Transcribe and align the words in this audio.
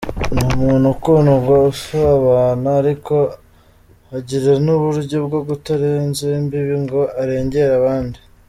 Ni 0.33 0.39
umuntu 0.51 0.85
ukundwa, 0.95 1.53
usabana 1.71 2.69
ariko 2.81 3.15
akagira 3.27 4.51
n’uburyo 4.65 5.17
bwo 5.25 5.39
kutarenza 5.47 6.21
imbibi 6.39 6.75
ngo 6.83 6.99
arengere 7.21 7.73
abandi. 7.81 8.19